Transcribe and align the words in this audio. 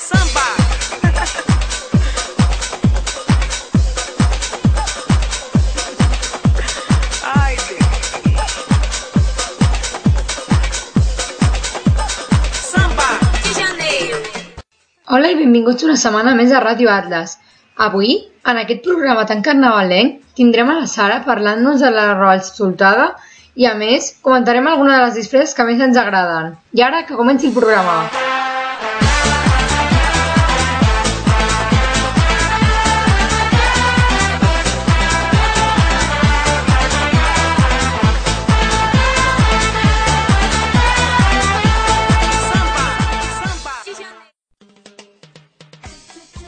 Samba! 0.00 0.44
Ai, 7.32 7.56
Samba! 12.52 13.10
Hola 15.10 15.28
i 15.28 15.34
benvinguts 15.36 15.84
una 15.84 15.96
setmana 16.00 16.32
més 16.32 16.56
a 16.56 16.64
Ràdio 16.64 16.88
Atlas. 16.88 17.36
Avui, 17.76 18.16
en 18.48 18.62
aquest 18.64 18.80
programa 18.88 19.26
tan 19.28 19.44
carnavalenc, 19.44 20.24
tindrem 20.32 20.72
a 20.72 20.80
la 20.80 20.88
Sara 20.88 21.20
parlant-nos 21.28 21.84
de 21.84 21.92
la 21.92 22.40
soltada 22.48 23.12
i, 23.54 23.66
a 23.66 23.74
més, 23.78 24.12
comentarem 24.22 24.66
alguna 24.66 24.98
de 24.98 25.06
les 25.06 25.18
disfresses 25.20 25.54
que 25.54 25.66
més 25.68 25.82
ens 25.82 25.98
agraden. 26.00 26.54
I 26.74 26.82
ara 26.82 27.04
que 27.06 27.18
comenci 27.18 27.50
el 27.50 27.54
programa. 27.54 28.08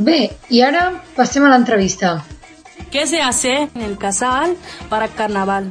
Bé, 0.00 0.30
i 0.48 0.62
ara 0.64 0.86
passem 1.16 1.44
a 1.44 1.50
l'entrevista. 1.52 2.22
¿Qué 2.90 3.06
se 3.06 3.20
hace 3.20 3.68
en 3.74 3.82
el 3.82 3.98
casal 3.98 4.56
para 4.88 5.08
carnaval? 5.08 5.68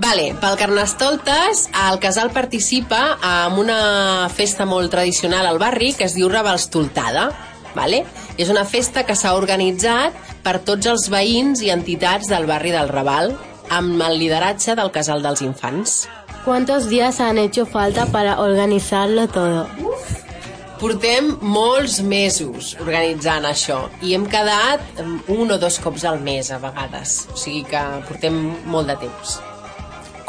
Vale, 0.00 0.34
pel 0.40 0.56
Carnestoltes, 0.56 1.66
el 1.90 1.98
casal 2.00 2.30
participa 2.32 3.18
en 3.20 3.58
una 3.60 4.30
festa 4.32 4.64
molt 4.64 4.88
tradicional 4.94 5.44
al 5.44 5.58
barri 5.60 5.90
que 5.92 6.06
es 6.06 6.14
diu 6.16 6.30
Ravalstoltada. 6.32 7.26
Vale? 7.74 8.06
És 8.40 8.48
una 8.48 8.64
festa 8.64 9.04
que 9.04 9.14
s'ha 9.14 9.34
organitzat 9.36 10.16
per 10.42 10.56
tots 10.64 10.88
els 10.88 11.04
veïns 11.12 11.60
i 11.60 11.68
entitats 11.74 12.32
del 12.32 12.48
barri 12.48 12.72
del 12.72 12.88
Raval 12.88 13.34
amb 13.68 14.00
el 14.06 14.16
lideratge 14.22 14.74
del 14.78 14.90
Casal 14.90 15.20
dels 15.22 15.44
Infants. 15.44 16.08
¿Cuántos 16.46 16.88
días 16.88 17.20
han 17.20 17.36
hecho 17.36 17.66
falta 17.66 18.06
para 18.06 18.40
organizarlo 18.40 19.28
todo? 19.28 19.68
Portem 20.80 21.34
molts 21.44 22.00
mesos 22.00 22.72
organitzant 22.80 23.44
això 23.44 23.82
i 24.00 24.16
hem 24.16 24.24
quedat 24.32 24.80
em, 25.04 25.18
un 25.28 25.52
o 25.52 25.60
dos 25.60 25.76
cops 25.84 26.08
al 26.08 26.24
mes 26.24 26.48
a 26.48 26.58
vegades. 26.58 27.26
O 27.28 27.36
sigui 27.36 27.66
que 27.68 27.84
portem 28.08 28.40
molt 28.64 28.88
de 28.88 28.96
temps. 29.04 29.36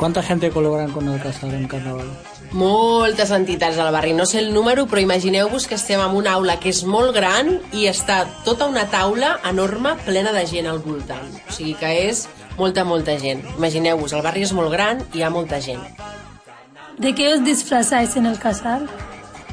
¿Cuánta 0.02 0.24
gente 0.24 0.50
colaboran 0.50 0.92
con 0.92 1.08
el 1.08 1.22
casal 1.22 1.54
en 1.54 1.68
carnaval? 1.68 2.08
moltes 2.54 3.30
entitats 3.30 3.78
al 3.78 3.92
barri. 3.94 4.14
No 4.14 4.26
sé 4.26 4.40
el 4.40 4.50
número, 4.52 4.88
però 4.90 5.00
imagineu-vos 5.00 5.68
que 5.70 5.78
estem 5.78 6.02
en 6.02 6.16
una 6.18 6.34
aula 6.40 6.58
que 6.60 6.72
és 6.74 6.82
molt 6.90 7.14
gran 7.14 7.60
i 7.72 7.86
està 7.86 8.24
tota 8.44 8.66
una 8.66 8.88
taula 8.90 9.36
enorme 9.46 9.94
plena 10.08 10.34
de 10.34 10.42
gent 10.50 10.66
al 10.72 10.82
voltant. 10.82 11.30
O 11.46 11.54
sigui 11.54 11.76
que 11.78 11.94
és 12.10 12.26
molta, 12.58 12.84
molta 12.84 13.14
gent. 13.22 13.46
Imagineu-vos, 13.60 14.18
el 14.18 14.26
barri 14.26 14.42
és 14.42 14.56
molt 14.58 14.74
gran 14.74 15.06
i 15.14 15.22
hi 15.22 15.24
ha 15.24 15.30
molta 15.30 15.62
gent. 15.62 15.86
¿De 16.98 17.14
qué 17.14 17.36
os 17.36 17.46
disfrazáis 17.46 18.18
en 18.18 18.26
el 18.26 18.40
casal? 18.40 18.90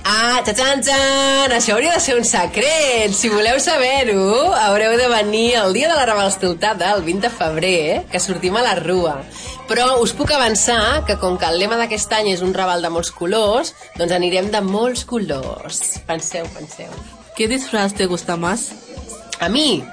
Ah, 0.09 0.41
txan, 0.41 0.81
txan! 0.81 1.53
Això 1.53 1.75
hauria 1.75 1.93
de 1.93 2.01
ser 2.01 2.15
un 2.17 2.25
secret! 2.25 3.13
Si 3.13 3.29
voleu 3.29 3.59
saber-ho, 3.61 4.55
haureu 4.57 4.95
de 4.97 5.09
venir 5.13 5.59
el 5.61 5.75
dia 5.77 5.91
de 5.91 5.99
la 5.99 6.07
rebalstoltada, 6.09 6.95
el 6.97 7.03
20 7.05 7.27
de 7.27 7.31
febrer, 7.35 7.73
eh? 7.93 7.99
que 8.09 8.23
sortim 8.25 8.57
a 8.57 8.63
la 8.65 8.73
rua. 8.79 9.19
Però 9.69 9.99
us 10.01 10.15
puc 10.17 10.33
avançar 10.33 11.05
que 11.05 11.19
com 11.21 11.37
que 11.37 11.45
el 11.53 11.61
lema 11.61 11.77
d'aquest 11.77 12.17
any 12.17 12.31
és 12.33 12.41
un 12.41 12.57
raval 12.57 12.81
de 12.81 12.93
molts 12.95 13.13
colors, 13.13 13.75
doncs 14.01 14.17
anirem 14.17 14.49
de 14.55 14.65
molts 14.65 15.05
colors. 15.05 15.99
Penseu, 16.09 16.49
penseu. 16.57 16.89
¿Qué 17.37 17.45
disfraz 17.53 17.93
te 17.93 18.09
gusta 18.09 18.41
más? 18.41 18.71
A 19.45 19.53
mi, 19.53 19.85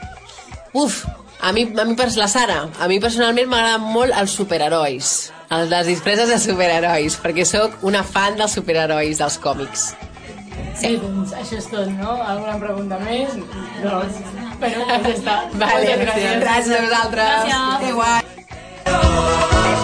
uf, 0.71 1.03
a 1.41 1.51
mi, 1.51 1.67
a 1.75 1.83
mi 1.83 1.99
per 1.99 2.13
la 2.15 2.31
Sara, 2.31 2.69
a 2.79 2.87
mi 2.87 3.03
personalment 3.03 3.51
m'agraden 3.51 3.91
molt 3.91 4.15
els 4.15 4.39
superherois, 4.39 5.15
els, 5.55 5.69
les 5.71 5.87
disfresses 5.91 6.29
de 6.31 6.39
superherois, 6.41 7.15
perquè 7.23 7.45
sóc 7.47 7.79
una 7.87 8.03
fan 8.03 8.37
dels 8.39 8.55
superherois 8.57 9.21
dels 9.21 9.37
còmics. 9.43 9.89
Sí, 10.75 10.95
doncs 10.99 11.31
això 11.35 11.57
és 11.61 11.67
tot, 11.71 11.87
no? 11.95 12.15
Alguna 12.23 12.57
pregunta 12.59 12.97
més? 13.03 13.35
No, 13.83 14.01
però 14.59 14.85
ja 14.89 14.97
està. 15.11 15.35
Vale, 15.53 15.83
Moltes 15.83 16.01
gràcies. 16.03 16.39
gràcies 16.43 16.73
a 16.75 16.81
vosaltres. 16.87 17.35
Gràcies. 17.51 18.31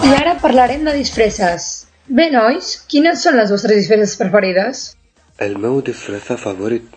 I 0.08 0.16
ara 0.18 0.34
parlarem 0.42 0.84
de 0.88 0.94
disfresses. 0.98 1.70
Bé, 2.12 2.28
nois, 2.34 2.74
quines 2.92 3.22
són 3.24 3.38
les 3.40 3.52
vostres 3.54 3.78
disfresses 3.80 4.18
preferides? 4.20 4.82
El 5.40 5.56
meu 5.62 5.80
disfressa 5.86 6.36
favorit? 6.38 6.90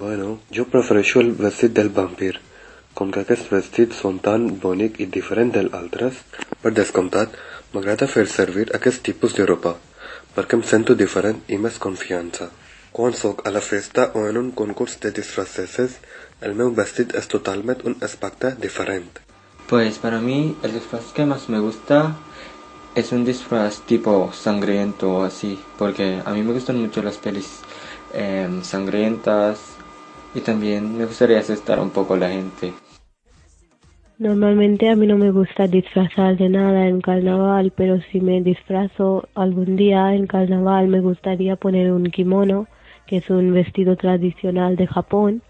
Bueno, 0.00 0.38
jo 0.52 0.66
prefereixo 0.68 1.20
el 1.22 1.30
vestit 1.38 1.72
del 1.76 1.88
vampir. 1.94 2.34
Com 2.96 3.10
que 3.12 3.22
aquests 3.22 3.50
vestits 3.52 4.00
són 4.02 4.18
tan 4.24 4.48
bonic 4.60 4.98
i 5.04 5.06
diferent 5.12 5.52
dels 5.54 5.72
altres, 5.76 6.18
per 6.62 6.72
descomptat, 6.76 7.28
m'agrada 7.76 8.08
fer 8.08 8.24
servir 8.32 8.70
aquest 8.76 9.02
tipus 9.04 9.34
de 9.36 9.44
roba, 9.44 9.74
perquè 10.34 10.56
em 10.56 10.62
sento 10.64 10.94
diferent 10.96 11.42
i 11.52 11.58
més 11.60 11.76
confiança. 11.86 12.48
Quan 12.96 13.12
sóc 13.12 13.42
a 13.44 13.52
la 13.52 13.60
festa 13.60 14.06
o 14.16 14.22
en 14.30 14.38
un 14.40 14.48
concurs 14.56 14.94
de 15.02 15.10
disfraces, 15.18 15.98
el 16.40 16.54
meu 16.56 16.70
vestit 16.78 17.12
és 17.20 17.28
totalment 17.28 17.84
un 17.84 17.98
aspecte 18.08 18.54
diferent. 18.62 19.20
Pues 19.68 19.98
para 19.98 20.20
mí 20.24 20.56
el 20.62 20.72
disfraz 20.72 21.12
que 21.12 21.26
más 21.26 21.50
me 21.52 21.60
gusta 21.60 22.16
es 22.94 23.12
un 23.12 23.26
disfraz 23.26 23.82
tipo 23.84 24.30
sangriento 24.32 25.12
o 25.12 25.22
así, 25.24 25.58
porque 25.76 26.22
a 26.24 26.32
mí 26.32 26.42
me 26.42 26.54
gustan 26.54 26.80
mucho 26.80 27.02
las 27.02 27.18
pelis 27.18 27.60
em, 28.14 28.62
sangrientas 28.62 29.60
y 30.34 30.40
también 30.40 30.96
me 30.96 31.04
gustaría 31.04 31.40
asustar 31.40 31.78
un 31.80 31.90
poco 31.90 32.14
a 32.14 32.18
la 32.24 32.30
gente. 32.30 32.72
Normalmente 34.18 34.88
a 34.88 34.96
mí 34.96 35.06
no 35.06 35.18
me 35.18 35.30
gusta 35.30 35.66
disfrazar 35.66 36.38
de 36.38 36.48
nada 36.48 36.88
en 36.88 37.02
carnaval, 37.02 37.70
pero 37.76 38.00
si 38.10 38.22
me 38.22 38.40
disfrazo 38.40 39.28
algún 39.34 39.76
día 39.76 40.14
en 40.14 40.26
carnaval 40.26 40.88
me 40.88 41.00
gustaría 41.00 41.56
poner 41.56 41.92
un 41.92 42.04
kimono, 42.06 42.66
que 43.06 43.18
es 43.18 43.28
un 43.28 43.52
vestido 43.52 43.94
tradicional 43.96 44.76
de 44.76 44.86
Japón, 44.86 45.42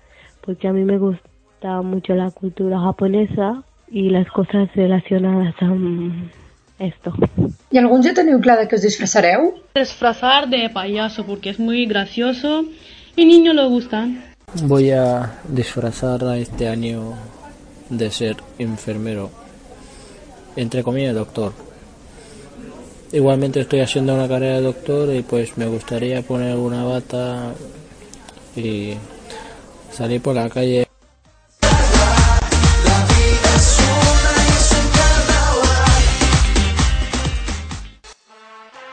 porque 0.44 0.66
a 0.66 0.72
mí 0.72 0.84
me 0.84 0.98
gusta 0.98 1.80
mucho 1.82 2.16
la 2.16 2.32
cultura 2.32 2.80
japonesa 2.80 3.62
y 3.88 4.10
las 4.10 4.28
cosas 4.32 4.68
relacionadas 4.74 5.54
a 5.60 5.66
mm, 5.66 6.30
esto. 6.80 7.14
I 7.70 7.78
alguns 7.78 8.06
ja 8.06 8.14
teniu 8.14 8.40
clar 8.42 8.58
de 8.58 8.66
què 8.66 8.74
us 8.74 8.82
disfressareu? 8.82 9.54
Disfrazar 9.78 10.48
de 10.50 10.68
payaso 10.74 11.24
porque 11.24 11.50
es 11.50 11.60
muy 11.60 11.86
gracioso 11.86 12.64
y 13.14 13.24
niños 13.24 13.54
lo 13.54 13.68
gustan. 13.68 14.22
Voy 14.62 14.90
a 14.90 15.38
disfrazar 15.48 16.24
a 16.24 16.36
este 16.38 16.68
año 16.68 17.14
de 17.88 18.10
ser 18.10 18.36
enfermero, 18.58 19.30
entre 20.56 20.82
comillas 20.82 21.14
doctor. 21.14 21.52
Igualmente 23.12 23.60
estoy 23.60 23.80
haciendo 23.80 24.14
una 24.14 24.28
carrera 24.28 24.56
de 24.56 24.62
doctor 24.62 25.14
y 25.14 25.22
pues 25.22 25.56
me 25.56 25.66
gustaría 25.66 26.22
poner 26.22 26.56
una 26.56 26.84
bata 26.84 27.52
y 28.56 28.94
salir 29.92 30.20
por 30.20 30.34
la 30.34 30.48
calle 30.48 30.86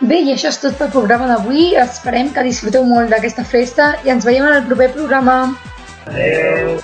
Bé, 0.04 0.18
i 0.20 0.34
això 0.34 0.50
és 0.52 0.58
tot 0.60 0.76
pel 0.76 0.90
programa 0.92 1.30
d'avui. 1.30 1.70
Esperem 1.80 2.34
que 2.36 2.44
disfruteu 2.44 2.84
molt 2.84 3.14
d'aquesta 3.14 3.48
festa 3.48 3.94
i 4.04 4.12
ens 4.12 4.28
veiem 4.28 4.50
en 4.50 4.60
el 4.60 4.66
proper 4.68 4.92
programa. 4.98 5.38
Adeu. 6.06 6.76